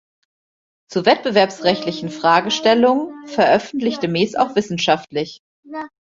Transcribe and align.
Zu 0.89 1.05
wettbewerbsrechtlichen 1.05 2.09
Fragestellungen 2.09 3.27
veröffentlichte 3.27 4.07
Mees 4.07 4.33
auch 4.33 4.55
wissenschaftlich. 4.55 5.43